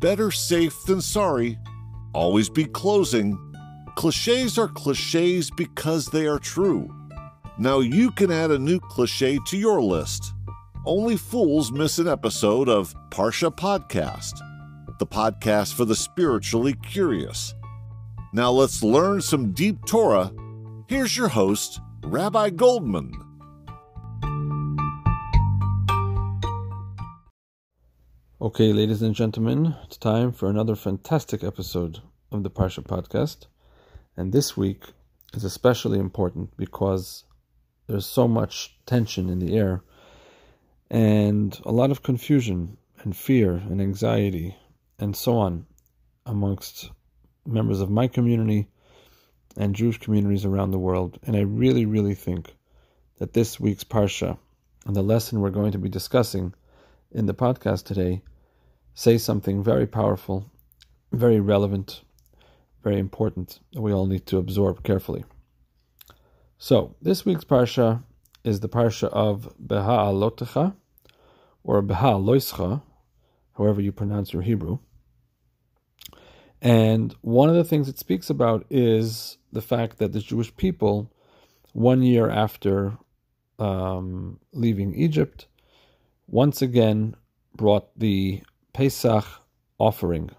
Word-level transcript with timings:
better 0.00 0.30
safe 0.30 0.82
than 0.84 1.00
sorry, 1.00 1.58
always 2.14 2.48
be 2.48 2.64
closing. 2.64 3.38
Cliches 3.96 4.58
are 4.58 4.68
cliches 4.68 5.50
because 5.50 6.06
they 6.06 6.26
are 6.26 6.38
true. 6.38 6.92
Now 7.58 7.80
you 7.80 8.10
can 8.10 8.30
add 8.30 8.50
a 8.50 8.58
new 8.58 8.80
cliche 8.80 9.38
to 9.46 9.56
your 9.58 9.82
list. 9.82 10.32
Only 10.86 11.16
fools 11.16 11.70
miss 11.70 11.98
an 11.98 12.08
episode 12.08 12.68
of 12.68 12.94
Parsha 13.10 13.54
Podcast, 13.54 14.38
the 14.98 15.06
podcast 15.06 15.74
for 15.74 15.84
the 15.84 15.94
spiritually 15.94 16.72
curious. 16.72 17.54
Now 18.32 18.50
let's 18.50 18.82
learn 18.82 19.20
some 19.20 19.52
deep 19.52 19.84
Torah. 19.84 20.32
Here's 20.88 21.16
your 21.16 21.28
host, 21.28 21.80
Rabbi 22.02 22.50
Goldman. 22.50 23.29
Okay, 28.42 28.72
ladies 28.72 29.02
and 29.02 29.14
gentlemen, 29.14 29.76
it's 29.84 29.98
time 29.98 30.32
for 30.32 30.48
another 30.48 30.74
fantastic 30.74 31.44
episode 31.44 32.00
of 32.32 32.42
the 32.42 32.48
Parsha 32.48 32.82
podcast. 32.82 33.48
And 34.16 34.32
this 34.32 34.56
week 34.56 34.82
is 35.34 35.44
especially 35.44 35.98
important 35.98 36.56
because 36.56 37.24
there's 37.86 38.06
so 38.06 38.26
much 38.26 38.78
tension 38.86 39.28
in 39.28 39.40
the 39.40 39.58
air 39.58 39.82
and 40.90 41.60
a 41.66 41.70
lot 41.70 41.90
of 41.90 42.02
confusion 42.02 42.78
and 43.02 43.14
fear 43.14 43.56
and 43.56 43.78
anxiety 43.78 44.56
and 44.98 45.14
so 45.14 45.36
on 45.36 45.66
amongst 46.24 46.92
members 47.44 47.82
of 47.82 47.90
my 47.90 48.08
community 48.08 48.68
and 49.58 49.74
Jewish 49.74 49.98
communities 49.98 50.46
around 50.46 50.70
the 50.70 50.78
world. 50.78 51.18
And 51.24 51.36
I 51.36 51.40
really, 51.40 51.84
really 51.84 52.14
think 52.14 52.54
that 53.18 53.34
this 53.34 53.60
week's 53.60 53.84
Parsha 53.84 54.38
and 54.86 54.96
the 54.96 55.02
lesson 55.02 55.40
we're 55.40 55.50
going 55.50 55.72
to 55.72 55.78
be 55.78 55.90
discussing 55.90 56.54
in 57.12 57.26
the 57.26 57.34
podcast 57.34 57.84
today 57.84 58.22
say 58.94 59.18
something 59.18 59.62
very 59.62 59.86
powerful, 59.86 60.50
very 61.12 61.40
relevant, 61.40 62.02
very 62.82 62.98
important 62.98 63.60
that 63.72 63.82
we 63.82 63.92
all 63.92 64.06
need 64.06 64.26
to 64.26 64.38
absorb 64.38 64.82
carefully. 64.82 65.24
So, 66.58 66.94
this 67.00 67.24
week's 67.24 67.44
Parsha 67.44 68.02
is 68.44 68.60
the 68.60 68.68
Parsha 68.68 69.08
of 69.08 69.54
Beha'alotecha, 69.58 70.74
or 71.64 71.82
Beha'aloischa, 71.82 72.82
however 73.56 73.80
you 73.80 73.92
pronounce 73.92 74.32
your 74.32 74.42
Hebrew. 74.42 74.78
And 76.62 77.14
one 77.22 77.48
of 77.48 77.54
the 77.54 77.64
things 77.64 77.88
it 77.88 77.98
speaks 77.98 78.28
about 78.28 78.66
is 78.68 79.38
the 79.52 79.62
fact 79.62 79.98
that 79.98 80.12
the 80.12 80.20
Jewish 80.20 80.54
people, 80.56 81.10
one 81.72 82.02
year 82.02 82.28
after 82.28 82.98
um, 83.58 84.38
leaving 84.52 84.94
Egypt, 84.94 85.46
once 86.26 86.60
again 86.60 87.14
brought 87.56 87.98
the 87.98 88.42
Pesach 88.72 89.24
offering. 89.78 90.30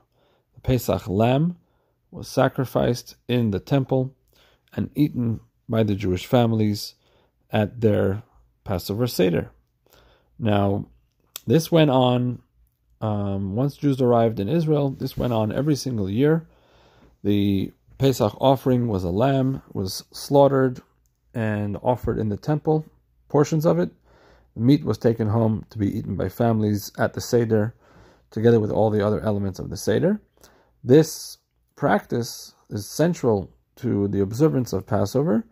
The 0.56 0.62
Pesach 0.62 1.08
lamb 1.08 1.58
was 2.12 2.28
sacrificed 2.28 3.16
in 3.28 3.52
the 3.52 3.60
temple 3.60 4.14
and 4.74 4.90
eaten 4.96 5.40
by 5.68 5.84
the 5.84 5.96
Jewish 5.96 6.26
families 6.26 6.96
at 7.52 7.82
their 7.82 8.24
Passover 8.64 9.08
Seder. 9.08 9.52
Now, 10.38 10.86
this 11.48 11.72
went 11.72 11.90
on 11.90 12.42
um, 13.02 13.56
once 13.56 13.78
Jews 13.78 14.00
arrived 14.02 14.40
in 14.40 14.48
Israel. 14.48 14.92
This 14.92 15.18
went 15.18 15.34
on 15.34 15.52
every 15.52 15.76
single 15.76 16.10
year. 16.10 16.48
The 17.24 17.72
Pesach 17.98 18.36
offering 18.40 18.88
was 18.88 19.04
a 19.04 19.10
lamb, 19.10 19.62
was 19.74 20.04
slaughtered 20.12 20.82
and 21.34 21.78
offered 21.82 22.20
in 22.20 22.30
the 22.30 22.38
temple. 22.38 22.86
Portions 23.28 23.66
of 23.66 23.80
it, 23.80 23.92
the 24.56 24.62
meat 24.62 24.84
was 24.84 24.98
taken 24.98 25.30
home 25.30 25.66
to 25.70 25.78
be 25.78 25.98
eaten 25.98 26.16
by 26.16 26.30
families 26.30 26.92
at 26.98 27.14
the 27.14 27.22
Seder 27.22 27.74
together 28.32 28.60
with 28.60 28.72
all 28.72 28.90
the 28.90 29.06
other 29.06 29.22
elements 29.22 29.60
of 29.60 29.70
the 29.70 29.78
Seder. 29.78 30.22
This 30.84 31.38
practice 31.76 32.56
is 32.70 32.88
central 32.88 33.54
to 33.78 34.08
the 34.08 34.22
observance 34.22 34.74
of 34.74 34.88
Passover, 34.88 35.46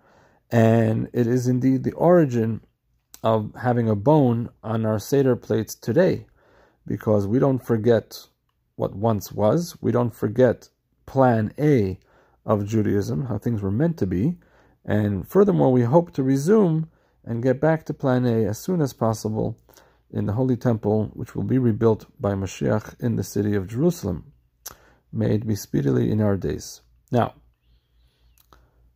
and 0.50 1.10
it 1.14 1.28
is 1.28 1.48
indeed 1.48 1.84
the 1.84 1.94
origin 1.94 2.62
of 3.22 3.54
having 3.62 3.90
a 3.90 3.96
bone 3.96 4.50
on 4.64 4.86
our 4.86 4.98
Seder 4.98 5.36
plates 5.36 5.76
today, 5.76 6.26
because 6.88 7.28
we 7.28 7.38
don't 7.38 7.64
forget 7.64 8.26
what 8.76 8.96
once 8.96 9.32
was, 9.32 9.78
we 9.82 9.92
don't 9.92 10.16
forget 10.16 10.70
plan 11.06 11.52
A 11.60 12.00
of 12.46 12.66
Judaism, 12.66 13.26
how 13.26 13.38
things 13.38 13.62
were 13.62 13.72
meant 13.72 13.98
to 13.98 14.08
be, 14.08 14.38
and 14.86 15.28
furthermore, 15.28 15.72
we 15.72 15.84
hope 15.84 16.14
to 16.14 16.24
resume 16.24 16.90
and 17.26 17.44
get 17.44 17.60
back 17.60 17.86
to 17.86 17.94
plan 17.94 18.26
A 18.26 18.46
as 18.46 18.58
soon 18.58 18.82
as 18.82 18.94
possible 18.94 19.58
in 20.12 20.26
the 20.26 20.34
Holy 20.34 20.58
Temple, 20.58 21.12
which 21.14 21.36
will 21.36 21.44
be 21.44 21.58
rebuilt 21.58 22.06
by 22.20 22.34
Mashiach 22.34 23.00
in 23.00 23.16
the 23.16 23.24
city 23.24 23.56
of 23.56 23.68
Jerusalem. 23.68 24.32
May 25.12 25.36
it 25.36 25.48
be 25.48 25.56
speedily 25.56 26.12
in 26.12 26.22
our 26.22 26.38
days. 26.38 26.82
Now, 27.12 27.34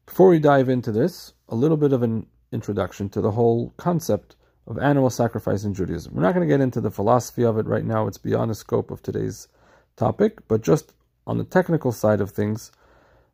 before 0.05 0.29
we 0.29 0.39
dive 0.39 0.69
into 0.69 0.91
this, 0.91 1.33
a 1.49 1.55
little 1.55 1.77
bit 1.77 1.93
of 1.93 2.03
an 2.03 2.27
introduction 2.51 3.09
to 3.09 3.21
the 3.21 3.31
whole 3.31 3.73
concept 3.77 4.35
of 4.67 4.77
animal 4.77 5.09
sacrifice 5.09 5.63
in 5.63 5.73
Judaism. 5.73 6.13
We're 6.13 6.21
not 6.21 6.33
going 6.33 6.47
to 6.47 6.53
get 6.53 6.61
into 6.61 6.81
the 6.81 6.91
philosophy 6.91 7.43
of 7.43 7.57
it 7.57 7.65
right 7.65 7.85
now, 7.85 8.07
it's 8.07 8.17
beyond 8.17 8.51
the 8.51 8.55
scope 8.55 8.91
of 8.91 9.01
today's 9.01 9.47
topic, 9.95 10.47
but 10.47 10.61
just 10.61 10.93
on 11.25 11.37
the 11.37 11.43
technical 11.43 11.91
side 11.91 12.21
of 12.21 12.31
things, 12.31 12.71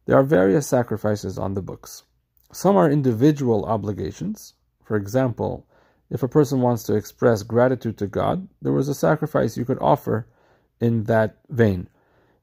there 0.06 0.18
are 0.18 0.24
various 0.24 0.68
sacrifices 0.68 1.38
on 1.38 1.54
the 1.54 1.62
books. 1.62 2.04
Some 2.52 2.76
are 2.78 2.90
individual 2.90 3.66
obligations. 3.66 4.56
For 4.84 4.96
example, 4.96 5.68
if 6.10 6.24
a 6.24 6.28
person 6.28 6.62
wants 6.62 6.84
to 6.84 6.96
express 6.96 7.44
gratitude 7.44 7.98
to 8.00 8.08
God, 8.08 8.48
there 8.62 8.74
was 8.74 8.90
a 8.90 8.96
sacrifice 8.96 9.58
you 9.58 9.66
could 9.66 9.80
offer 9.80 10.28
in 10.82 11.04
that 11.06 11.38
vein. 11.50 11.88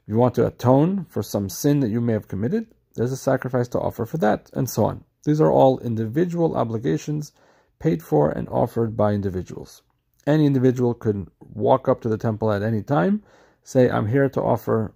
If 0.03 0.09
you 0.09 0.17
want 0.17 0.35
to 0.37 0.47
atone 0.47 1.05
for 1.09 1.23
some 1.23 1.49
sin 1.49 1.81
that 1.81 1.91
you 1.91 2.01
may 2.01 2.13
have 2.13 2.29
committed, 2.29 2.69
there's 2.95 3.13
a 3.13 3.17
sacrifice 3.17 3.69
to 3.69 3.81
offer 3.81 4.07
for 4.07 4.19
that, 4.19 4.51
and 4.53 4.71
so 4.71 4.85
on. 4.85 5.05
These 5.25 5.41
are 5.41 5.51
all 5.51 5.81
individual 5.81 6.57
obligations 6.57 7.33
paid 7.79 8.03
for 8.03 8.31
and 8.31 8.49
offered 8.49 8.97
by 8.97 9.13
individuals. 9.13 9.83
Any 10.27 10.47
individual 10.47 10.95
could 10.95 11.29
walk 11.41 11.89
up 11.89 12.01
to 12.03 12.09
the 12.09 12.19
temple 12.19 12.53
at 12.53 12.63
any 12.63 12.83
time, 12.83 13.23
say, 13.63 13.91
I'm 13.91 14.07
here 14.07 14.29
to 14.29 14.41
offer 14.41 14.95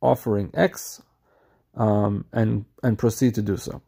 offering 0.00 0.50
X, 0.54 1.02
um, 1.74 2.24
and, 2.32 2.64
and 2.82 2.98
proceed 2.98 3.34
to 3.34 3.42
do 3.42 3.56
so. 3.56 3.82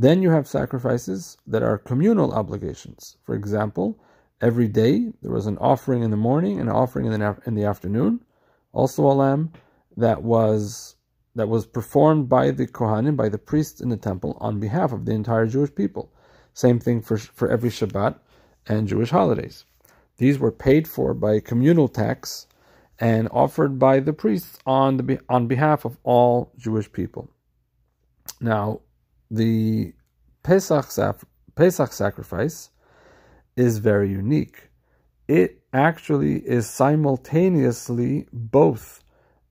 Then 0.00 0.22
you 0.22 0.30
have 0.30 0.48
sacrifices 0.48 1.36
that 1.46 1.62
are 1.62 1.76
communal 1.76 2.32
obligations. 2.32 3.18
For 3.22 3.34
example, 3.34 3.98
every 4.40 4.66
day 4.66 5.12
there 5.20 5.30
was 5.30 5.44
an 5.44 5.58
offering 5.58 6.02
in 6.02 6.10
the 6.10 6.16
morning 6.16 6.58
and 6.58 6.70
an 6.70 6.74
offering 6.74 7.04
in 7.04 7.20
the, 7.20 7.36
in 7.44 7.54
the 7.54 7.64
afternoon, 7.64 8.24
also 8.72 9.02
a 9.02 9.12
lamb 9.12 9.52
that 9.98 10.22
was 10.22 10.96
that 11.34 11.50
was 11.50 11.66
performed 11.66 12.30
by 12.30 12.50
the 12.50 12.66
Kohanim, 12.66 13.14
by 13.14 13.28
the 13.28 13.36
priests 13.36 13.82
in 13.82 13.90
the 13.90 13.98
temple, 13.98 14.38
on 14.40 14.58
behalf 14.58 14.90
of 14.92 15.04
the 15.04 15.12
entire 15.12 15.46
Jewish 15.46 15.74
people. 15.74 16.10
Same 16.54 16.78
thing 16.80 17.02
for, 17.02 17.18
for 17.18 17.50
every 17.50 17.68
Shabbat 17.68 18.18
and 18.66 18.88
Jewish 18.88 19.10
holidays. 19.10 19.66
These 20.16 20.38
were 20.38 20.50
paid 20.50 20.88
for 20.88 21.12
by 21.12 21.40
communal 21.40 21.88
tax 21.88 22.46
and 22.98 23.28
offered 23.32 23.78
by 23.78 24.00
the 24.00 24.14
priests 24.14 24.58
on, 24.64 24.96
the, 24.96 25.20
on 25.28 25.46
behalf 25.46 25.84
of 25.84 25.98
all 26.04 26.52
Jewish 26.56 26.90
people. 26.90 27.28
Now, 28.40 28.80
the 29.30 29.92
Pesach, 30.42 30.88
Pesach 31.54 31.92
sacrifice 31.92 32.70
is 33.56 33.78
very 33.78 34.10
unique. 34.10 34.70
It 35.28 35.62
actually 35.72 36.38
is 36.38 36.68
simultaneously 36.68 38.26
both 38.32 39.02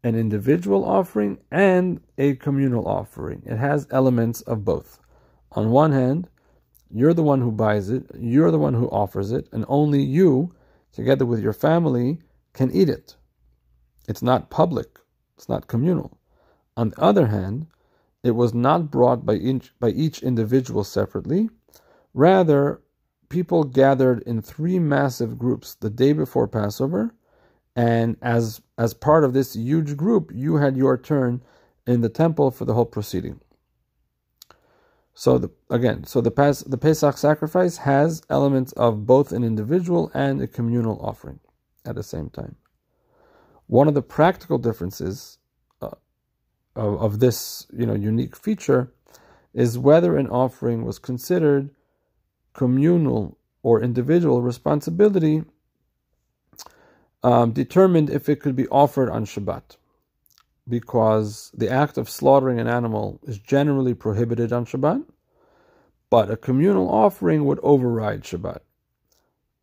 an 0.03 0.15
individual 0.15 0.83
offering 0.85 1.37
and 1.51 2.01
a 2.17 2.35
communal 2.35 2.87
offering. 2.87 3.43
It 3.45 3.57
has 3.57 3.87
elements 3.91 4.41
of 4.41 4.65
both. 4.65 4.99
On 5.53 5.71
one 5.71 5.91
hand, 5.91 6.29
you're 6.91 7.13
the 7.13 7.23
one 7.23 7.41
who 7.41 7.51
buys 7.51 7.89
it, 7.89 8.05
you're 8.19 8.51
the 8.51 8.59
one 8.59 8.73
who 8.73 8.89
offers 8.89 9.31
it, 9.31 9.47
and 9.51 9.65
only 9.67 10.01
you, 10.01 10.53
together 10.91 11.25
with 11.25 11.41
your 11.41 11.53
family, 11.53 12.19
can 12.53 12.71
eat 12.71 12.89
it. 12.89 13.15
It's 14.07 14.23
not 14.23 14.49
public, 14.49 14.99
it's 15.37 15.47
not 15.47 15.67
communal. 15.67 16.17
On 16.75 16.89
the 16.89 16.99
other 16.99 17.27
hand, 17.27 17.67
it 18.23 18.31
was 18.31 18.53
not 18.53 18.91
brought 18.91 19.25
by 19.25 19.35
each, 19.35 19.71
by 19.79 19.89
each 19.89 20.23
individual 20.23 20.83
separately. 20.83 21.49
Rather, 22.13 22.81
people 23.29 23.63
gathered 23.63 24.21
in 24.23 24.41
three 24.41 24.79
massive 24.79 25.37
groups 25.37 25.75
the 25.75 25.89
day 25.89 26.13
before 26.13 26.47
Passover, 26.47 27.13
and 27.75 28.17
as 28.21 28.61
as 28.77 28.93
part 28.93 29.23
of 29.23 29.33
this 29.33 29.55
huge 29.55 29.95
group, 29.95 30.31
you 30.33 30.55
had 30.55 30.75
your 30.75 30.97
turn 30.97 31.41
in 31.85 32.01
the 32.01 32.09
temple 32.09 32.51
for 32.51 32.65
the 32.65 32.73
whole 32.73 32.85
proceeding. 32.85 33.39
So 35.13 35.37
the, 35.37 35.49
again, 35.69 36.05
so 36.05 36.21
the 36.21 36.31
Pas, 36.31 36.61
the 36.61 36.77
Pesach 36.77 37.17
sacrifice 37.17 37.77
has 37.77 38.21
elements 38.29 38.71
of 38.73 39.05
both 39.05 39.33
an 39.33 39.43
individual 39.43 40.09
and 40.13 40.41
a 40.41 40.47
communal 40.47 40.97
offering 41.01 41.41
at 41.85 41.95
the 41.95 42.03
same 42.03 42.29
time. 42.29 42.55
One 43.67 43.89
of 43.89 43.95
the 43.95 44.01
practical 44.01 44.57
differences 44.57 45.38
of, 46.75 47.01
of 47.01 47.19
this 47.19 47.67
you 47.73 47.85
know 47.85 47.95
unique 47.95 48.35
feature 48.35 48.91
is 49.53 49.77
whether 49.77 50.17
an 50.17 50.27
offering 50.27 50.85
was 50.85 50.99
considered 50.99 51.69
communal 52.53 53.37
or 53.63 53.81
individual 53.81 54.41
responsibility 54.41 55.43
um, 57.23 57.51
determined 57.51 58.09
if 58.09 58.29
it 58.29 58.39
could 58.39 58.55
be 58.55 58.67
offered 58.69 59.09
on 59.09 59.25
Shabbat, 59.25 59.77
because 60.67 61.51
the 61.53 61.69
act 61.69 61.97
of 61.97 62.09
slaughtering 62.09 62.59
an 62.59 62.67
animal 62.67 63.19
is 63.23 63.39
generally 63.39 63.93
prohibited 63.93 64.53
on 64.53 64.65
Shabbat, 64.65 65.03
but 66.09 66.31
a 66.31 66.37
communal 66.37 66.89
offering 66.89 67.45
would 67.45 67.59
override 67.61 68.23
Shabbat, 68.23 68.59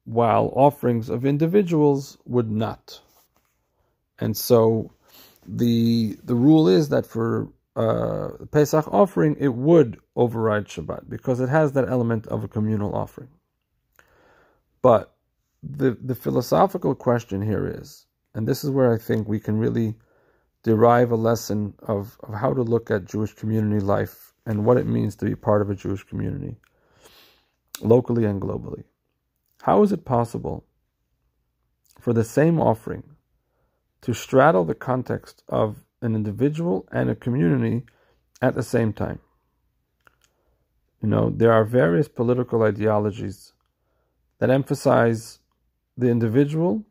while 0.04 0.52
offerings 0.54 1.08
of 1.08 1.24
individuals 1.24 2.18
would 2.26 2.50
not. 2.50 3.00
And 4.18 4.36
so 4.36 4.92
the 5.48 6.18
the 6.24 6.34
rule 6.34 6.68
is 6.68 6.88
that 6.90 7.06
for 7.06 7.48
uh, 7.76 8.30
Pesach 8.50 8.88
offering, 8.92 9.36
it 9.38 9.54
would 9.54 9.98
override 10.16 10.66
Shabbat 10.66 11.08
because 11.08 11.40
it 11.40 11.48
has 11.48 11.72
that 11.72 11.88
element 11.88 12.26
of 12.28 12.44
a 12.44 12.48
communal 12.48 12.94
offering. 12.94 13.28
But 14.82 15.14
the 15.62 15.96
the 16.00 16.14
philosophical 16.14 16.94
question 16.94 17.42
here 17.42 17.66
is, 17.80 18.06
and 18.34 18.46
this 18.48 18.64
is 18.64 18.70
where 18.70 18.92
I 18.92 18.98
think 18.98 19.28
we 19.28 19.40
can 19.40 19.58
really 19.58 19.94
derive 20.62 21.12
a 21.12 21.16
lesson 21.16 21.74
of, 21.82 22.18
of 22.24 22.34
how 22.34 22.52
to 22.52 22.62
look 22.62 22.90
at 22.90 23.04
Jewish 23.04 23.34
community 23.34 23.80
life 23.80 24.32
and 24.46 24.64
what 24.64 24.76
it 24.76 24.86
means 24.86 25.16
to 25.16 25.24
be 25.24 25.34
part 25.36 25.62
of 25.62 25.70
a 25.70 25.76
Jewish 25.76 26.02
community, 26.04 26.56
locally 27.80 28.24
and 28.24 28.40
globally. 28.42 28.84
How 29.62 29.82
is 29.82 29.92
it 29.92 30.04
possible 30.04 30.64
for 32.00 32.12
the 32.12 32.24
same 32.24 32.60
offering 32.60 33.04
to 34.06 34.14
straddle 34.14 34.64
the 34.64 34.72
context 34.72 35.42
of 35.48 35.84
an 36.00 36.14
individual 36.14 36.86
and 36.92 37.10
a 37.10 37.16
community 37.16 37.82
at 38.40 38.54
the 38.54 38.62
same 38.62 38.92
time. 38.92 39.18
You 41.02 41.08
know, 41.08 41.30
there 41.30 41.52
are 41.52 41.64
various 41.64 42.06
political 42.06 42.62
ideologies 42.62 43.52
that 44.38 44.48
emphasize 44.48 45.40
the 45.96 46.06
individual, 46.06 46.84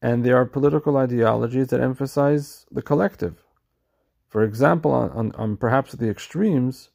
and 0.00 0.24
there 0.24 0.38
are 0.38 0.46
political 0.46 0.96
ideologies 0.96 1.66
that 1.68 1.82
emphasize 1.82 2.64
the 2.70 2.80
collective. 2.80 3.44
For 4.30 4.44
example, 4.44 4.92
on, 4.92 5.10
on, 5.10 5.32
on 5.32 5.58
perhaps 5.58 5.92
the 5.92 6.08
extremes, 6.08 6.88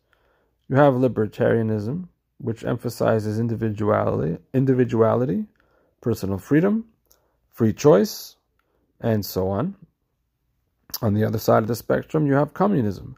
you 0.68 0.76
have 0.76 0.96
libertarianism, 0.96 2.08
which 2.40 2.66
emphasizes 2.66 3.38
individuality, 3.38 4.40
individuality, 4.56 5.46
personal 6.02 6.40
freedom, 6.40 6.86
free 7.52 7.74
choice, 7.74 8.36
and 9.02 9.26
so 9.26 9.48
on. 9.50 9.76
On 11.02 11.14
the 11.14 11.24
other 11.24 11.38
side 11.38 11.64
of 11.64 11.68
the 11.68 11.76
spectrum, 11.76 12.26
you 12.26 12.34
have 12.34 12.54
communism, 12.54 13.16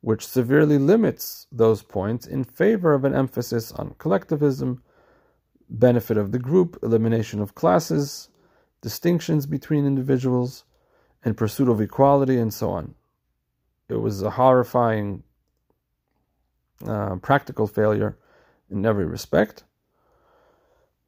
which 0.00 0.26
severely 0.26 0.78
limits 0.78 1.46
those 1.52 1.82
points 1.82 2.26
in 2.26 2.44
favor 2.44 2.94
of 2.94 3.04
an 3.04 3.14
emphasis 3.14 3.72
on 3.72 3.94
collectivism, 3.98 4.82
benefit 5.68 6.16
of 6.16 6.32
the 6.32 6.38
group, 6.38 6.78
elimination 6.82 7.40
of 7.40 7.54
classes, 7.54 8.28
distinctions 8.80 9.46
between 9.46 9.86
individuals, 9.86 10.64
and 11.24 11.36
pursuit 11.36 11.68
of 11.68 11.80
equality, 11.80 12.38
and 12.38 12.52
so 12.52 12.70
on. 12.70 12.94
It 13.88 13.96
was 13.96 14.22
a 14.22 14.30
horrifying 14.30 15.22
uh, 16.86 17.16
practical 17.16 17.66
failure 17.66 18.18
in 18.70 18.84
every 18.84 19.06
respect. 19.06 19.64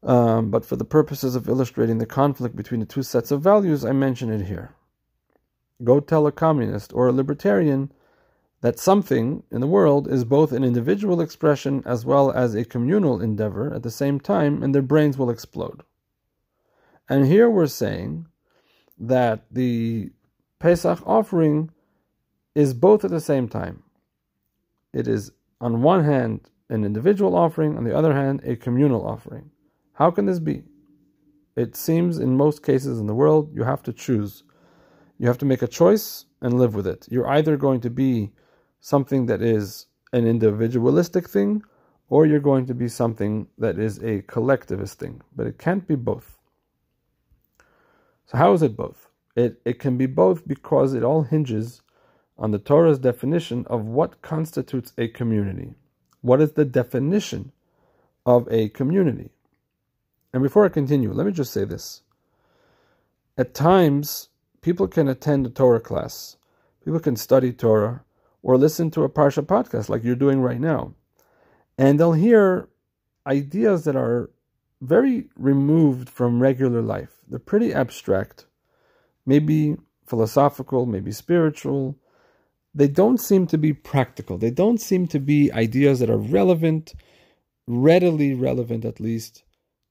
Um, 0.02 0.50
but 0.50 0.64
for 0.64 0.76
the 0.76 0.84
purposes 0.84 1.34
of 1.34 1.48
illustrating 1.48 1.98
the 1.98 2.06
conflict 2.06 2.54
between 2.54 2.81
the 2.81 2.87
two 2.87 3.02
sets 3.02 3.31
of 3.31 3.40
values, 3.40 3.84
I 3.84 3.93
mention 3.93 4.31
it 4.31 4.46
here. 4.46 4.75
Go 5.82 6.00
tell 6.00 6.26
a 6.26 6.32
communist 6.32 6.93
or 6.93 7.08
a 7.08 7.12
libertarian 7.12 7.93
that 8.60 8.78
something 8.78 9.43
in 9.50 9.60
the 9.60 9.66
world 9.66 10.08
is 10.08 10.25
both 10.25 10.52
an 10.52 10.64
individual 10.64 11.20
expression 11.20 11.82
as 11.84 12.06
well 12.06 12.31
as 12.31 12.54
a 12.54 12.64
communal 12.64 13.20
endeavor 13.20 13.72
at 13.75 13.82
the 13.82 13.90
same 13.90 14.19
time, 14.19 14.62
and 14.62 14.75
their 14.75 14.82
brains 14.82 15.19
will 15.19 15.31
explode. 15.31 15.82
And 17.08 17.26
here 17.26 17.50
we're 17.50 17.66
saying 17.66 18.26
that 18.98 19.44
the 19.50 20.10
Pesach 20.58 21.00
offering 21.06 21.70
is 22.54 22.72
both 22.72 23.04
at 23.04 23.10
the 23.10 23.20
same 23.20 23.48
time. 23.48 23.82
It 24.93 25.06
is, 25.06 25.31
on 25.60 25.82
one 25.82 26.04
hand, 26.04 26.48
an 26.70 26.84
individual 26.84 27.37
offering, 27.37 27.76
on 27.76 27.84
the 27.84 27.96
other 27.96 28.14
hand, 28.14 28.40
a 28.44 28.56
communal 28.56 29.06
offering. 29.06 29.50
How 29.96 30.10
can 30.10 30.26
this 30.26 30.38
be? 30.38 30.62
It 31.56 31.75
seems 31.75 32.19
in 32.19 32.37
most 32.37 32.62
cases 32.62 33.00
in 33.00 33.06
the 33.06 33.14
world 33.14 33.50
you 33.54 33.64
have 33.64 33.82
to 33.84 33.94
choose. 33.94 34.43
You 35.19 35.26
have 35.26 35.38
to 35.38 35.46
make 35.46 35.62
a 35.62 35.66
choice 35.66 36.26
and 36.43 36.58
live 36.58 36.75
with 36.75 36.87
it. 36.87 37.06
You're 37.10 37.28
either 37.28 37.56
going 37.56 37.81
to 37.81 37.88
be 37.90 38.32
something 38.81 39.25
that 39.26 39.40
is 39.40 39.87
an 40.12 40.26
individualistic 40.26 41.31
thing 41.31 41.62
or 42.10 42.26
you're 42.26 42.40
going 42.40 42.66
to 42.66 42.75
be 42.75 42.88
something 42.88 43.48
that 43.56 43.78
is 43.78 43.98
a 44.02 44.20
collectivist 44.22 44.98
thing, 44.98 45.22
but 45.34 45.46
it 45.46 45.58
can't 45.58 45.88
be 45.88 45.94
both. 45.94 46.37
So, 48.26 48.37
how 48.37 48.52
is 48.52 48.62
it 48.62 48.76
both? 48.76 49.08
It, 49.34 49.60
it 49.64 49.78
can 49.78 49.96
be 49.96 50.06
both 50.06 50.46
because 50.46 50.93
it 50.93 51.02
all 51.04 51.22
hinges 51.22 51.81
on 52.38 52.50
the 52.50 52.58
Torah's 52.58 52.98
definition 52.98 53.64
of 53.69 53.87
what 53.87 54.20
constitutes 54.20 54.93
a 54.98 55.08
community. 55.08 55.75
What 56.20 56.43
is 56.43 56.52
the 56.52 56.66
definition 56.66 57.52
of 58.26 58.46
a 58.50 58.69
community? 58.69 59.31
And 60.36 60.42
before 60.42 60.66
I 60.66 60.68
continue, 60.68 61.14
let 61.14 61.24
me 61.24 61.32
just 61.32 61.50
say 61.50 61.64
this. 61.64 62.02
At 63.38 63.54
times, 63.54 64.28
people 64.60 64.86
can 64.86 65.08
attend 65.08 65.46
a 65.46 65.48
Torah 65.48 65.80
class, 65.80 66.36
people 66.84 67.00
can 67.00 67.16
study 67.16 67.54
Torah, 67.54 68.04
or 68.42 68.58
listen 68.58 68.90
to 68.90 69.04
a 69.04 69.08
Parsha 69.08 69.42
podcast 69.42 69.88
like 69.88 70.04
you're 70.04 70.14
doing 70.14 70.42
right 70.42 70.60
now. 70.60 70.92
And 71.78 71.98
they'll 71.98 72.12
hear 72.12 72.68
ideas 73.26 73.84
that 73.84 73.96
are 73.96 74.28
very 74.82 75.30
removed 75.38 76.10
from 76.10 76.42
regular 76.42 76.82
life. 76.82 77.16
They're 77.26 77.38
pretty 77.38 77.72
abstract, 77.72 78.44
maybe 79.24 79.76
philosophical, 80.04 80.84
maybe 80.84 81.12
spiritual. 81.12 81.96
They 82.74 82.88
don't 82.88 83.22
seem 83.22 83.46
to 83.46 83.56
be 83.56 83.72
practical. 83.72 84.36
They 84.36 84.50
don't 84.50 84.82
seem 84.82 85.06
to 85.06 85.18
be 85.18 85.50
ideas 85.52 86.00
that 86.00 86.10
are 86.10 86.18
relevant, 86.18 86.92
readily 87.66 88.34
relevant 88.34 88.84
at 88.84 89.00
least, 89.00 89.42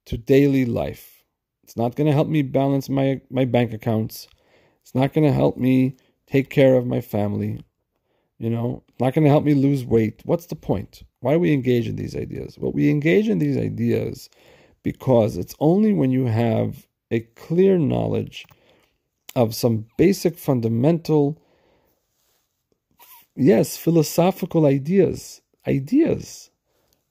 to 0.05 0.17
daily 0.17 0.65
life. 0.65 1.23
It's 1.63 1.75
not 1.75 1.95
going 1.95 2.07
to 2.07 2.13
help 2.13 2.27
me 2.27 2.41
balance 2.41 2.89
my, 2.89 3.21
my 3.29 3.45
bank 3.45 3.73
accounts. 3.73 4.27
It's 4.81 4.93
not 4.95 5.13
going 5.13 5.25
to 5.25 5.33
help 5.33 5.57
me 5.57 5.97
take 6.27 6.49
care 6.49 6.75
of 6.75 6.85
my 6.85 7.01
family. 7.01 7.59
You 8.37 8.49
know, 8.49 8.83
it's 8.89 8.99
not 8.99 9.13
going 9.13 9.23
to 9.23 9.31
help 9.31 9.43
me 9.43 9.53
lose 9.53 9.83
weight. 9.83 10.21
What's 10.25 10.45
the 10.45 10.55
point? 10.55 11.03
Why 11.21 11.33
do 11.33 11.39
we 11.39 11.53
engage 11.53 11.87
in 11.87 11.95
these 11.95 12.15
ideas? 12.15 12.57
Well, 12.59 12.71
we 12.71 12.89
engage 12.89 13.29
in 13.29 13.39
these 13.39 13.57
ideas 13.57 14.29
because 14.83 15.37
it's 15.37 15.55
only 15.59 15.93
when 15.93 16.11
you 16.11 16.25
have 16.25 16.85
a 17.09 17.21
clear 17.21 17.79
knowledge 17.79 18.45
of 19.35 19.55
some 19.55 19.87
basic 19.97 20.37
fundamental, 20.37 21.41
yes, 23.35 23.75
philosophical 23.75 24.65
ideas, 24.65 25.41
ideas 25.67 26.51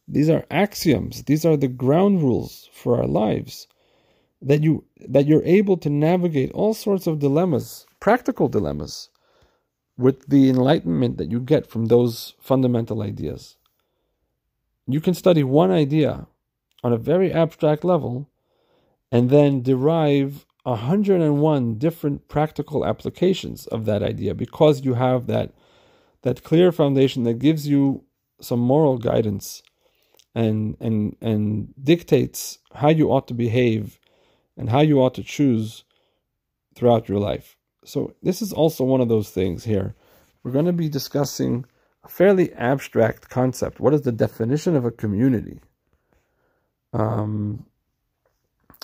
these 0.07 0.29
are 0.29 0.45
axioms. 0.51 1.25
These 1.25 1.45
are 1.45 1.57
the 1.57 1.69
ground 1.69 2.23
rules 2.23 2.69
for 2.73 2.99
our 2.99 3.07
lives. 3.07 3.67
That 4.43 4.63
you 4.63 4.85
that 5.09 5.27
you're 5.27 5.45
able 5.45 5.79
to 5.79 5.89
navigate 5.89 6.53
all 6.53 6.75
sorts 6.75 7.07
of 7.07 7.19
dilemmas, 7.19 7.87
practical 8.01 8.49
dilemmas, 8.49 9.09
with 9.97 10.27
the 10.29 10.51
enlightenment 10.51 11.17
that 11.17 11.31
you 11.31 11.41
get 11.41 11.67
from 11.67 11.87
those 11.87 12.35
fundamental 12.41 13.03
ideas. 13.03 13.57
You 14.87 15.01
can 15.01 15.15
study 15.15 15.43
one 15.43 15.71
idea 15.71 16.27
on 16.83 16.93
a 16.93 16.99
very 16.99 17.33
abstract 17.33 17.85
level 17.85 18.29
and 19.11 19.31
then 19.31 19.63
derive 19.63 20.45
101 20.65 21.79
different 21.79 22.29
practical 22.29 22.85
applications 22.85 23.67
of 23.69 23.87
that 23.87 24.03
idea 24.03 24.35
because 24.35 24.85
you 24.85 24.95
have 24.95 25.27
that 25.27 25.55
that 26.23 26.43
clear 26.43 26.73
foundation 26.73 27.23
that 27.25 27.39
gives 27.39 27.67
you 27.69 28.03
some 28.41 28.61
moral 28.61 28.99
guidance 28.99 29.63
and 30.35 30.77
and 30.81 31.17
and 31.21 31.75
dictates 31.83 32.59
how 32.75 32.89
you 32.89 33.11
ought 33.13 33.29
to 33.29 33.35
behave 33.35 33.99
and 34.57 34.71
how 34.71 34.81
you 34.81 35.01
ought 35.01 35.15
to 35.15 35.23
choose 35.23 35.85
throughout 36.75 37.09
your 37.09 37.19
life. 37.19 37.57
So 37.85 38.15
this 38.23 38.43
is 38.43 38.53
also 38.53 38.85
one 38.85 39.01
of 39.01 39.09
those 39.09 39.31
things 39.31 39.65
here. 39.65 39.95
We're 40.43 40.53
going 40.53 40.67
to 40.67 40.73
be 40.73 40.89
discussing 40.89 41.67
a 42.05 42.09
fairly 42.09 42.53
abstract 42.55 43.29
concept. 43.29 43.81
What 43.81 43.95
is 43.95 44.03
the 44.03 44.13
definition 44.13 44.77
of 44.77 44.85
a 44.85 44.91
community? 44.91 45.61
Um, 46.93 47.67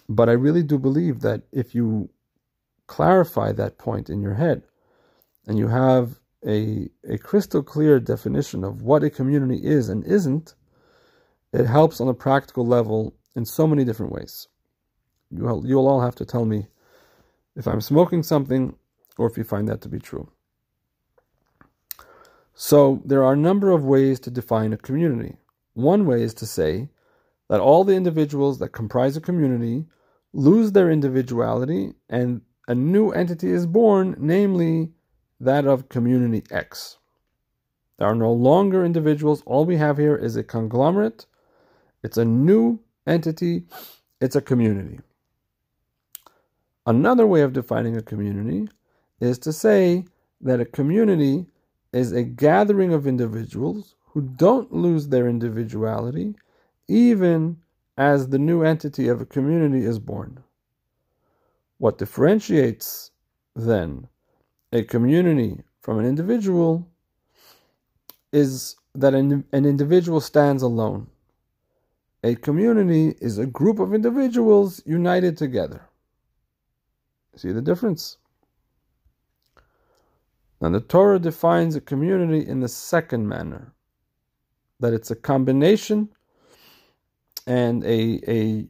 but 0.09 0.28
I 0.28 0.33
really 0.33 0.62
do 0.62 0.78
believe 0.78 1.21
that 1.21 1.42
if 1.52 1.75
you 1.75 2.11
clarify 2.87 3.52
that 3.52 3.78
point 3.78 4.11
in 4.11 4.21
your 4.21 4.35
head 4.35 4.62
and 5.47 5.59
you 5.59 5.69
have 5.69 6.19
a, 6.47 6.88
a 7.09 7.19
crystal 7.19 7.62
clear 7.62 8.00
definition 8.00 8.64
of 8.64 8.83
what 8.83 9.04
a 9.04 9.11
community 9.11 9.61
is 9.62 9.88
and 9.88 10.04
isn't, 10.04 10.54
it 11.52 11.66
helps 11.66 12.00
on 12.00 12.09
a 12.09 12.14
practical 12.14 12.66
level 12.66 13.14
in 13.37 13.45
so 13.45 13.66
many 13.66 13.85
different 13.85 14.12
ways. 14.12 14.49
You'll, 15.30 15.66
you'll 15.66 15.88
all 15.88 16.00
have 16.00 16.14
to 16.16 16.25
tell 16.25 16.45
me 16.45 16.66
if 17.57 17.66
I'm 17.66 17.80
smoking 17.80 18.23
something 18.23 18.75
or 19.19 19.26
if 19.26 19.37
you 19.37 19.45
find 19.45 19.69
that 19.69 19.80
to 19.83 19.88
be 19.88 19.99
true. 19.99 20.30
So, 22.54 23.00
there 23.04 23.25
are 23.25 23.33
a 23.33 23.38
number 23.38 23.71
of 23.71 23.85
ways 23.85 24.21
to 24.21 24.30
define 24.30 24.73
a 24.73 24.76
community. 24.76 25.37
One 25.73 26.04
way 26.04 26.23
is 26.23 26.35
to 26.35 26.47
say 26.47 26.90
that 27.49 27.61
all 27.61 27.85
the 27.85 27.95
individuals 27.95 28.59
that 28.59 28.69
comprise 28.69 29.16
a 29.16 29.21
community 29.21 29.87
lose 30.33 30.73
their 30.73 30.90
individuality 30.90 31.95
and 32.09 32.42
a 32.69 32.75
new 32.75 33.11
entity 33.11 33.50
is 33.50 33.66
born, 33.66 34.14
namely 34.19 34.90
that 35.40 35.66
of 35.66 35.88
community 35.88 36.45
X. 36.50 36.99
There 37.99 38.07
are 38.07 38.14
no 38.14 38.33
longer 38.33 38.85
individuals. 38.85 39.42
All 39.47 39.64
we 39.64 39.76
have 39.76 39.99
here 39.99 40.16
is 40.16 40.37
a 40.37 40.45
conglomerate. 40.45 41.26
It's 42.02 42.19
a 42.19 42.25
new 42.25 42.80
entity. 43.07 43.64
It's 44.21 44.37
a 44.37 44.40
community. 44.40 45.00
Another 46.87 47.26
way 47.26 47.42
of 47.42 47.52
defining 47.52 47.97
a 47.97 48.02
community 48.02 48.69
is 49.21 49.38
to 49.40 49.52
say 49.52 50.04
that 50.40 50.61
a 50.61 50.64
community 50.64 51.47
is 51.92 52.12
a 52.12 52.23
gathering 52.23 52.92
of 52.92 53.07
individuals 53.07 53.95
who 54.07 54.23
don't 54.23 54.73
lose 54.73 55.09
their 55.09 55.28
individuality 55.28 56.35
even 56.88 57.57
as 57.97 58.28
the 58.28 58.38
new 58.38 58.62
entity 58.62 59.09
of 59.09 59.21
a 59.21 59.26
community 59.26 59.85
is 59.85 59.99
born. 59.99 60.42
What 61.78 61.99
differentiates, 61.99 63.11
then, 63.54 64.09
a 64.73 64.83
community 64.83 65.62
from 65.83 65.99
an 65.99 66.07
individual 66.07 66.88
is 68.33 68.76
that 68.95 69.14
an, 69.14 69.45
an 69.52 69.64
individual 69.64 70.21
stands 70.21 70.62
alone. 70.62 71.09
A 72.23 72.35
community 72.35 73.17
is 73.21 73.39
a 73.39 73.47
group 73.47 73.79
of 73.79 73.95
individuals 73.95 74.83
united 74.85 75.37
together. 75.37 75.83
See 77.37 77.53
the 77.53 77.62
difference? 77.62 78.19
Now, 80.61 80.69
the 80.69 80.81
Torah 80.81 81.19
defines 81.19 81.75
a 81.75 81.81
community 81.81 82.47
in 82.47 82.61
the 82.61 82.69
second 82.69 83.27
manner 83.27 83.73
that 84.81 84.93
it's 84.93 85.11
a 85.11 85.17
combination 85.17 86.11
and 87.47 87.83
a, 87.85 88.21
a, 88.29 88.69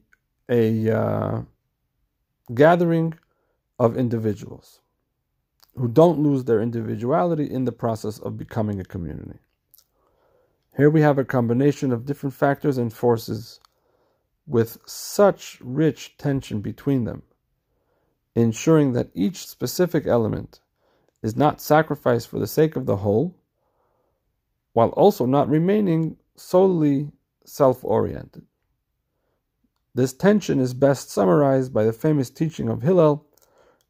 a 0.48 0.96
uh, 0.96 1.42
gathering 2.54 3.14
of 3.80 3.96
individuals 3.96 4.80
who 5.76 5.88
don't 5.88 6.20
lose 6.20 6.44
their 6.44 6.60
individuality 6.60 7.50
in 7.50 7.64
the 7.64 7.72
process 7.72 8.18
of 8.20 8.36
becoming 8.36 8.80
a 8.80 8.84
community. 8.84 9.38
Here 10.80 10.88
we 10.88 11.02
have 11.02 11.18
a 11.18 11.26
combination 11.26 11.92
of 11.92 12.06
different 12.06 12.34
factors 12.34 12.78
and 12.78 12.90
forces 12.90 13.60
with 14.46 14.78
such 14.86 15.58
rich 15.60 16.16
tension 16.16 16.62
between 16.62 17.04
them, 17.04 17.22
ensuring 18.34 18.94
that 18.94 19.10
each 19.12 19.46
specific 19.46 20.06
element 20.06 20.60
is 21.22 21.36
not 21.36 21.60
sacrificed 21.60 22.28
for 22.28 22.38
the 22.38 22.46
sake 22.46 22.76
of 22.76 22.86
the 22.86 22.96
whole, 22.96 23.36
while 24.72 24.88
also 24.92 25.26
not 25.26 25.50
remaining 25.50 26.16
solely 26.34 27.12
self 27.44 27.84
oriented. 27.84 28.46
This 29.94 30.14
tension 30.14 30.58
is 30.58 30.72
best 30.72 31.10
summarized 31.10 31.74
by 31.74 31.84
the 31.84 31.92
famous 31.92 32.30
teaching 32.30 32.70
of 32.70 32.80
Hillel 32.80 33.26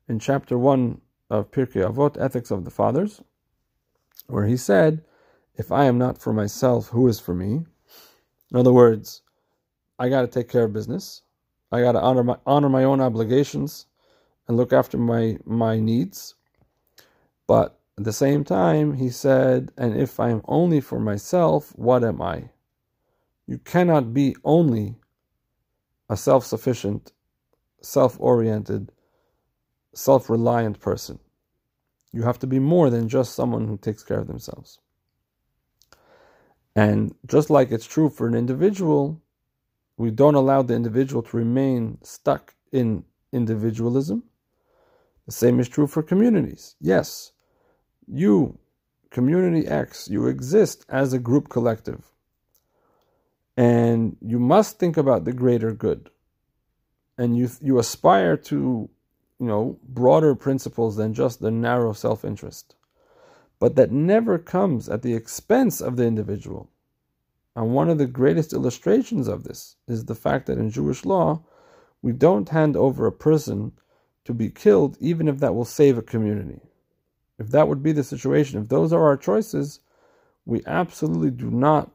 in 0.08 0.18
chapter 0.18 0.58
1 0.58 1.00
of 1.30 1.52
Pirkei 1.52 1.88
Avot, 1.88 2.20
Ethics 2.20 2.50
of 2.50 2.64
the 2.64 2.70
Fathers, 2.72 3.22
where 4.26 4.46
he 4.46 4.56
said, 4.56 5.04
If 5.60 5.70
I 5.70 5.84
am 5.84 5.98
not 5.98 6.16
for 6.16 6.32
myself, 6.32 6.88
who 6.88 7.06
is 7.06 7.20
for 7.20 7.34
me? 7.34 7.66
In 8.50 8.56
other 8.56 8.72
words, 8.72 9.20
I 9.98 10.08
got 10.08 10.22
to 10.22 10.26
take 10.26 10.48
care 10.48 10.64
of 10.64 10.72
business. 10.72 11.20
I 11.70 11.82
got 11.82 11.92
to 11.92 12.00
honor 12.00 12.24
my, 12.24 12.38
honor 12.46 12.70
my 12.70 12.84
own 12.84 13.02
obligations 13.02 13.84
and 14.48 14.56
look 14.56 14.72
after 14.72 14.96
my, 14.96 15.36
my 15.44 15.78
needs. 15.78 16.34
But 17.46 17.78
at 17.98 18.04
the 18.04 18.12
same 18.14 18.42
time, 18.42 18.94
he 18.94 19.10
said, 19.10 19.70
And 19.76 19.94
if 20.00 20.18
I 20.18 20.30
am 20.30 20.40
only 20.48 20.80
for 20.80 20.98
myself, 20.98 21.74
what 21.76 22.04
am 22.04 22.22
I? 22.22 22.48
You 23.46 23.58
cannot 23.58 24.14
be 24.14 24.36
only 24.44 24.96
a 26.08 26.16
self 26.16 26.46
sufficient, 26.46 27.12
self 27.82 28.16
oriented, 28.18 28.92
self 29.92 30.30
reliant 30.30 30.80
person. 30.80 31.18
You 32.12 32.22
have 32.22 32.38
to 32.38 32.46
be 32.46 32.58
more 32.58 32.88
than 32.88 33.10
just 33.10 33.34
someone 33.34 33.68
who 33.68 33.76
takes 33.76 34.02
care 34.02 34.20
of 34.20 34.26
themselves. 34.26 34.78
And 36.76 37.14
just 37.26 37.50
like 37.50 37.70
it's 37.70 37.86
true 37.86 38.08
for 38.08 38.26
an 38.26 38.34
individual, 38.34 39.20
we 39.96 40.10
don't 40.10 40.34
allow 40.34 40.62
the 40.62 40.74
individual 40.74 41.22
to 41.22 41.36
remain 41.36 41.98
stuck 42.02 42.54
in 42.72 43.04
individualism. 43.32 44.24
The 45.26 45.32
same 45.32 45.60
is 45.60 45.68
true 45.68 45.86
for 45.86 46.02
communities. 46.02 46.76
Yes, 46.80 47.32
you, 48.06 48.58
community 49.10 49.66
X, 49.66 50.08
you 50.08 50.26
exist 50.26 50.84
as 50.88 51.12
a 51.12 51.18
group 51.18 51.48
collective. 51.48 52.04
And 53.56 54.16
you 54.20 54.38
must 54.38 54.78
think 54.78 54.96
about 54.96 55.24
the 55.24 55.32
greater 55.32 55.72
good. 55.72 56.10
And 57.18 57.36
you, 57.36 57.50
you 57.60 57.78
aspire 57.78 58.36
to, 58.36 58.88
you 59.38 59.46
know, 59.46 59.78
broader 59.86 60.34
principles 60.34 60.96
than 60.96 61.12
just 61.12 61.40
the 61.40 61.50
narrow 61.50 61.92
self 61.92 62.24
interest. 62.24 62.74
But 63.60 63.76
that 63.76 63.92
never 63.92 64.38
comes 64.38 64.88
at 64.88 65.02
the 65.02 65.14
expense 65.14 65.80
of 65.80 65.96
the 65.96 66.06
individual. 66.06 66.70
And 67.54 67.72
one 67.74 67.88
of 67.88 67.98
the 67.98 68.06
greatest 68.06 68.52
illustrations 68.52 69.28
of 69.28 69.44
this 69.44 69.76
is 69.86 70.06
the 70.06 70.14
fact 70.14 70.46
that 70.46 70.58
in 70.58 70.70
Jewish 70.70 71.04
law, 71.04 71.44
we 72.02 72.12
don't 72.12 72.48
hand 72.48 72.76
over 72.76 73.06
a 73.06 73.12
person 73.12 73.72
to 74.24 74.32
be 74.32 74.48
killed, 74.48 74.96
even 74.98 75.28
if 75.28 75.38
that 75.38 75.54
will 75.54 75.64
save 75.64 75.98
a 75.98 76.02
community. 76.02 76.60
If 77.38 77.48
that 77.48 77.68
would 77.68 77.82
be 77.82 77.92
the 77.92 78.04
situation, 78.04 78.60
if 78.60 78.68
those 78.68 78.92
are 78.92 79.04
our 79.04 79.16
choices, 79.16 79.80
we 80.46 80.62
absolutely 80.66 81.30
do 81.30 81.50
not 81.50 81.90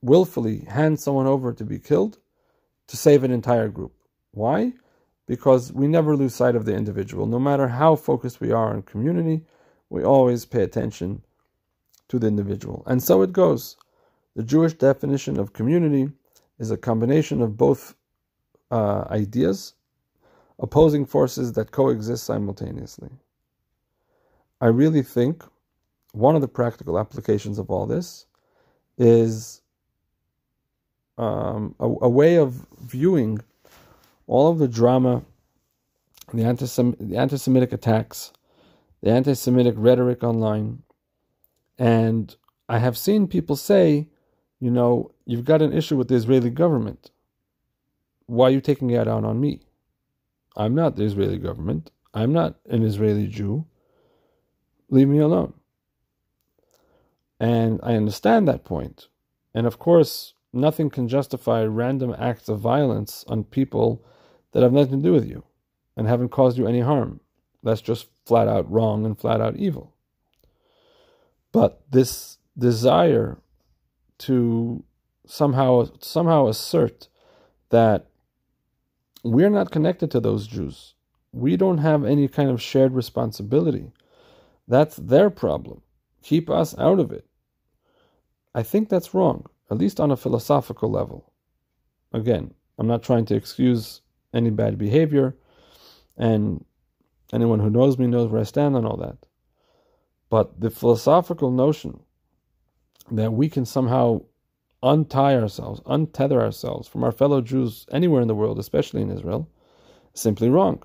willfully 0.00 0.60
hand 0.68 1.00
someone 1.00 1.26
over 1.26 1.52
to 1.52 1.64
be 1.64 1.78
killed 1.78 2.18
to 2.88 2.96
save 2.96 3.24
an 3.24 3.30
entire 3.30 3.68
group. 3.68 3.94
Why? 4.32 4.72
Because 5.26 5.72
we 5.72 5.86
never 5.88 6.16
lose 6.16 6.34
sight 6.34 6.56
of 6.56 6.64
the 6.64 6.74
individual. 6.74 7.26
No 7.26 7.38
matter 7.38 7.68
how 7.68 7.96
focused 7.96 8.40
we 8.40 8.52
are 8.52 8.74
on 8.74 8.82
community, 8.82 9.44
we 9.92 10.02
always 10.02 10.46
pay 10.46 10.62
attention 10.62 11.22
to 12.08 12.18
the 12.18 12.26
individual. 12.26 12.82
And 12.86 13.02
so 13.02 13.20
it 13.20 13.32
goes. 13.32 13.76
The 14.34 14.42
Jewish 14.42 14.72
definition 14.72 15.38
of 15.38 15.52
community 15.52 16.10
is 16.58 16.70
a 16.70 16.78
combination 16.78 17.42
of 17.42 17.58
both 17.58 17.94
uh, 18.70 19.04
ideas, 19.10 19.74
opposing 20.58 21.04
forces 21.04 21.52
that 21.52 21.72
coexist 21.72 22.24
simultaneously. 22.24 23.10
I 24.62 24.68
really 24.68 25.02
think 25.02 25.44
one 26.12 26.36
of 26.36 26.40
the 26.40 26.48
practical 26.48 26.98
applications 26.98 27.58
of 27.58 27.70
all 27.70 27.86
this 27.86 28.24
is 28.96 29.60
um, 31.18 31.74
a, 31.78 31.84
a, 31.84 32.08
way 32.08 32.36
of 32.36 32.66
viewing 32.80 33.40
all 34.26 34.50
of 34.50 34.58
the 34.58 34.68
drama, 34.68 35.22
the, 36.32 36.44
anti 36.44 36.64
the 36.98 37.16
anti-Semitic 37.16 37.72
attacks, 37.72 38.32
the 39.02 39.10
anti-Semitic 39.10 39.74
rhetoric 39.76 40.22
online, 40.22 40.82
and 41.78 42.34
I 42.68 42.78
have 42.78 42.96
seen 42.96 43.26
people 43.26 43.56
say, 43.56 44.08
you 44.60 44.70
know, 44.70 45.10
you've 45.26 45.44
got 45.44 45.62
an 45.62 45.72
issue 45.72 45.96
with 45.96 46.08
the 46.08 46.14
Israeli 46.14 46.50
government. 46.50 47.10
Why 48.26 48.46
are 48.46 48.50
you 48.50 48.60
taking 48.60 48.90
it 48.90 49.08
out 49.08 49.24
on 49.24 49.40
me? 49.40 49.66
I'm 50.56 50.74
not 50.74 50.96
the 50.96 51.04
Israeli 51.04 51.38
government. 51.38 51.90
I'm 52.14 52.32
not 52.32 52.56
an 52.68 52.84
Israeli 52.84 53.26
Jew. 53.26 53.66
Leave 54.88 55.08
me 55.08 55.18
alone. 55.18 55.54
And 57.40 57.80
I 57.82 57.94
understand 57.94 58.46
that 58.46 58.64
point. 58.64 59.08
And 59.52 59.66
of 59.66 59.78
course, 59.78 60.34
nothing 60.52 60.90
can 60.90 61.08
justify 61.08 61.64
random 61.64 62.14
acts 62.16 62.48
of 62.48 62.60
violence 62.60 63.24
on 63.26 63.44
people 63.44 64.04
that 64.52 64.62
have 64.62 64.72
nothing 64.72 65.02
to 65.02 65.08
do 65.08 65.12
with 65.12 65.26
you 65.26 65.42
and 65.96 66.06
haven't 66.06 66.28
caused 66.28 66.56
you 66.56 66.66
any 66.66 66.80
harm. 66.80 67.20
That's 67.62 67.80
just 67.80 68.08
flat 68.26 68.48
out 68.48 68.70
wrong 68.70 69.06
and 69.06 69.18
flat 69.18 69.40
out 69.40 69.56
evil. 69.56 69.94
But 71.52 71.82
this 71.90 72.38
desire 72.56 73.38
to 74.18 74.84
somehow 75.26 75.88
somehow 76.00 76.48
assert 76.48 77.08
that 77.70 78.06
we're 79.24 79.50
not 79.50 79.70
connected 79.70 80.10
to 80.10 80.20
those 80.20 80.46
Jews. 80.46 80.94
We 81.32 81.56
don't 81.56 81.78
have 81.78 82.04
any 82.04 82.28
kind 82.28 82.50
of 82.50 82.60
shared 82.60 82.92
responsibility. 82.92 83.92
That's 84.68 84.96
their 84.96 85.30
problem. 85.30 85.82
Keep 86.22 86.50
us 86.50 86.76
out 86.78 86.98
of 86.98 87.12
it. 87.12 87.26
I 88.54 88.62
think 88.62 88.88
that's 88.88 89.14
wrong 89.14 89.46
at 89.72 89.78
least 89.78 89.98
on 90.00 90.10
a 90.10 90.16
philosophical 90.18 90.90
level. 90.90 91.32
Again, 92.12 92.52
I'm 92.78 92.86
not 92.86 93.02
trying 93.02 93.24
to 93.26 93.34
excuse 93.34 94.02
any 94.34 94.50
bad 94.50 94.76
behavior, 94.76 95.34
and 96.18 96.62
anyone 97.32 97.60
who 97.60 97.70
knows 97.70 97.98
me 97.98 98.06
knows 98.06 98.30
where 98.30 98.40
I 98.40 98.44
stand 98.44 98.76
on 98.76 98.84
all 98.84 98.96
that. 98.98 99.16
But 100.30 100.60
the 100.60 100.70
philosophical 100.70 101.50
notion 101.50 102.00
that 103.10 103.32
we 103.32 103.48
can 103.48 103.64
somehow 103.64 104.22
untie 104.82 105.36
ourselves, 105.36 105.80
untether 105.80 106.40
ourselves 106.40 106.88
from 106.88 107.04
our 107.04 107.12
fellow 107.12 107.40
Jews 107.40 107.86
anywhere 107.92 108.22
in 108.22 108.28
the 108.28 108.34
world, 108.34 108.58
especially 108.58 109.02
in 109.02 109.10
Israel, 109.10 109.48
is 110.14 110.20
simply 110.20 110.48
wrong. 110.48 110.82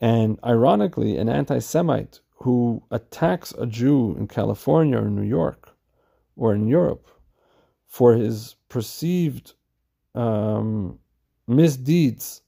And 0.00 0.38
ironically, 0.44 1.16
an 1.16 1.28
anti 1.28 1.58
Semite 1.58 2.20
who 2.36 2.82
attacks 2.90 3.52
a 3.58 3.66
Jew 3.66 4.14
in 4.16 4.28
California 4.28 4.98
or 4.98 5.10
New 5.10 5.26
York 5.26 5.74
or 6.36 6.54
in 6.54 6.68
Europe 6.68 7.08
for 7.86 8.14
his 8.14 8.54
perceived 8.68 9.54
um, 10.14 10.98
misdeeds 11.48 12.42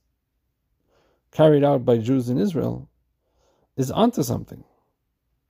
carried 1.31 1.63
out 1.63 1.85
by 1.85 1.97
Jews 1.97 2.29
in 2.29 2.37
Israel 2.37 2.89
is 3.77 3.91
onto 3.91 4.23
something. 4.23 4.63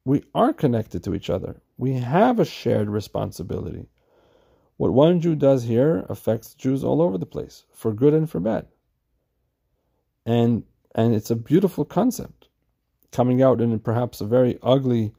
We 0.06 0.24
are 0.34 0.54
connected 0.54 1.04
to 1.04 1.14
each 1.14 1.30
other. 1.30 1.62
We 1.78 1.94
have 1.94 2.40
a 2.40 2.46
shared 2.46 2.90
responsibility. 2.90 3.88
What 4.78 4.94
one 4.94 5.22
Jew 5.22 5.36
does 5.36 5.64
here 5.64 6.06
affects 6.10 6.56
Jews 6.56 6.84
all 6.84 7.02
over 7.02 7.18
the 7.18 7.26
place, 7.26 7.66
for 7.72 7.94
good 7.94 8.14
and 8.14 8.30
for 8.30 8.40
bad. 8.40 8.68
And 10.26 10.64
and 10.94 11.16
it's 11.16 11.32
a 11.32 11.36
beautiful 11.36 11.86
concept, 11.86 12.50
coming 13.12 13.42
out 13.42 13.62
in 13.62 13.80
perhaps 13.80 14.22
a 14.22 14.26
very 14.26 14.60
ugly 14.62 15.14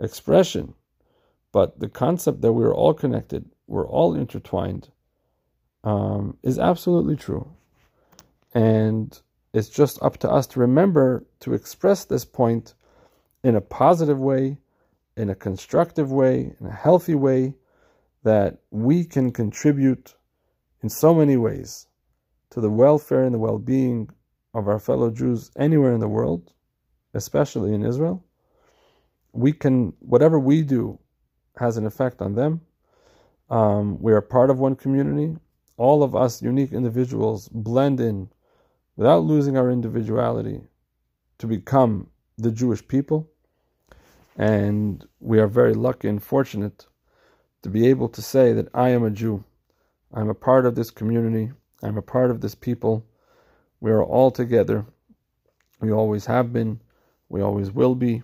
expression. 0.00 0.74
But 1.52 1.78
the 1.78 1.88
concept 1.88 2.40
that 2.40 2.52
we're 2.52 2.74
all 2.74 2.94
connected, 2.94 3.44
we're 3.66 3.86
all 3.86 4.14
intertwined, 4.14 4.88
um, 5.84 6.36
is 6.42 6.58
absolutely 6.58 7.16
true. 7.16 7.48
And 8.52 9.20
it's 9.54 9.68
just 9.68 10.02
up 10.02 10.18
to 10.18 10.30
us 10.30 10.48
to 10.48 10.60
remember 10.60 11.24
to 11.40 11.54
express 11.54 12.04
this 12.04 12.24
point 12.24 12.74
in 13.44 13.54
a 13.54 13.60
positive 13.60 14.18
way, 14.18 14.58
in 15.16 15.30
a 15.30 15.34
constructive 15.34 16.10
way, 16.10 16.52
in 16.60 16.66
a 16.66 16.72
healthy 16.72 17.14
way, 17.14 17.54
that 18.24 18.58
we 18.72 19.04
can 19.04 19.30
contribute 19.30 20.16
in 20.82 20.88
so 20.88 21.14
many 21.14 21.36
ways 21.36 21.86
to 22.50 22.60
the 22.60 22.70
welfare 22.70 23.22
and 23.22 23.32
the 23.32 23.38
well 23.38 23.58
being 23.58 24.10
of 24.54 24.66
our 24.66 24.80
fellow 24.80 25.08
Jews 25.10 25.52
anywhere 25.56 25.92
in 25.94 26.00
the 26.00 26.08
world, 26.08 26.52
especially 27.14 27.72
in 27.74 27.84
Israel. 27.84 28.24
We 29.32 29.52
can, 29.52 29.92
whatever 30.00 30.38
we 30.38 30.62
do 30.62 30.98
has 31.56 31.76
an 31.76 31.86
effect 31.86 32.20
on 32.20 32.34
them. 32.34 32.60
Um, 33.50 34.00
we 34.00 34.12
are 34.12 34.20
part 34.20 34.50
of 34.50 34.58
one 34.58 34.74
community. 34.74 35.36
All 35.76 36.02
of 36.02 36.16
us 36.16 36.42
unique 36.42 36.72
individuals 36.72 37.48
blend 37.48 38.00
in 38.00 38.28
without 38.96 39.24
losing 39.24 39.56
our 39.56 39.70
individuality 39.70 40.62
to 41.38 41.46
become 41.46 42.08
the 42.38 42.50
Jewish 42.50 42.86
people. 42.86 43.28
And 44.36 45.04
we 45.20 45.38
are 45.38 45.46
very 45.46 45.74
lucky 45.74 46.08
and 46.08 46.22
fortunate 46.22 46.86
to 47.62 47.68
be 47.68 47.88
able 47.88 48.08
to 48.10 48.22
say 48.22 48.52
that 48.52 48.68
I 48.74 48.90
am 48.90 49.04
a 49.04 49.10
Jew. 49.10 49.44
I'm 50.12 50.28
a 50.28 50.34
part 50.34 50.66
of 50.66 50.74
this 50.74 50.90
community. 50.90 51.52
I'm 51.82 51.96
a 51.96 52.02
part 52.02 52.30
of 52.30 52.40
this 52.40 52.54
people. 52.54 53.06
We 53.80 53.90
are 53.90 54.02
all 54.02 54.30
together. 54.30 54.86
We 55.80 55.92
always 55.92 56.26
have 56.26 56.52
been. 56.52 56.80
We 57.28 57.42
always 57.42 57.70
will 57.70 57.94
be. 57.94 58.22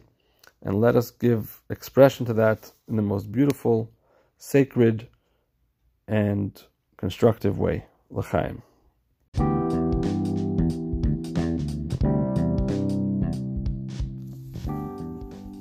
And 0.62 0.80
let 0.80 0.94
us 0.96 1.10
give 1.10 1.62
expression 1.70 2.26
to 2.26 2.34
that 2.34 2.72
in 2.88 2.96
the 2.96 3.02
most 3.02 3.32
beautiful, 3.32 3.90
sacred, 4.36 5.08
and 6.06 6.62
constructive 6.96 7.58
way. 7.58 7.86
L'chaim. 8.10 8.62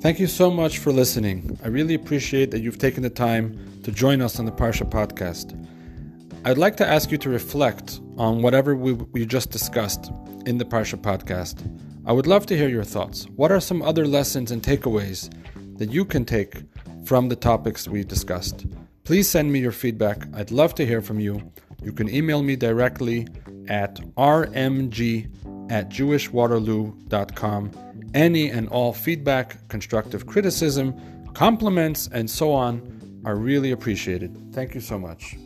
Thank 0.00 0.18
you 0.18 0.28
so 0.28 0.50
much 0.50 0.78
for 0.78 0.92
listening. 0.92 1.58
I 1.62 1.68
really 1.68 1.92
appreciate 1.92 2.50
that 2.52 2.60
you've 2.60 2.78
taken 2.78 3.02
the 3.02 3.10
time 3.10 3.82
to 3.82 3.92
join 3.92 4.22
us 4.22 4.38
on 4.38 4.46
the 4.46 4.52
Parsha 4.52 4.88
podcast. 4.88 5.54
I'd 6.46 6.56
like 6.56 6.76
to 6.76 6.88
ask 6.88 7.10
you 7.10 7.18
to 7.18 7.28
reflect 7.28 8.00
on 8.16 8.40
whatever 8.40 8.74
we, 8.74 8.94
we 8.94 9.26
just 9.26 9.50
discussed 9.50 10.10
in 10.46 10.56
the 10.56 10.64
Parsha 10.64 10.98
podcast. 10.98 11.70
I 12.06 12.12
would 12.12 12.26
love 12.26 12.46
to 12.46 12.56
hear 12.56 12.70
your 12.70 12.82
thoughts. 12.82 13.26
What 13.36 13.52
are 13.52 13.60
some 13.60 13.82
other 13.82 14.06
lessons 14.06 14.50
and 14.50 14.62
takeaways 14.62 15.30
that 15.76 15.90
you 15.90 16.06
can 16.06 16.24
take 16.24 16.62
from 17.04 17.28
the 17.28 17.36
topics 17.36 17.86
we 17.86 18.02
discussed? 18.02 18.64
Please 19.04 19.28
send 19.28 19.52
me 19.52 19.58
your 19.58 19.70
feedback. 19.70 20.26
I'd 20.34 20.50
love 20.50 20.74
to 20.76 20.86
hear 20.86 21.02
from 21.02 21.20
you. 21.20 21.52
You 21.82 21.92
can 21.92 22.08
email 22.08 22.42
me 22.42 22.56
directly 22.56 23.28
at 23.68 23.96
rmg 24.16 25.70
at 25.70 25.90
jewishwaterloo.com 25.90 27.89
any 28.14 28.50
and 28.50 28.68
all 28.68 28.92
feedback, 28.92 29.66
constructive 29.68 30.26
criticism, 30.26 30.94
compliments, 31.34 32.08
and 32.12 32.28
so 32.28 32.52
on 32.52 33.22
are 33.24 33.36
really 33.36 33.70
appreciated. 33.70 34.36
Thank 34.52 34.74
you 34.74 34.80
so 34.80 34.98
much. 34.98 35.36